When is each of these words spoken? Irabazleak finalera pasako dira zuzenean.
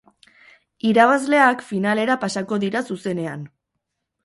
Irabazleak 0.91 1.61
finalera 1.73 2.17
pasako 2.25 2.61
dira 2.65 2.85
zuzenean. 2.91 3.47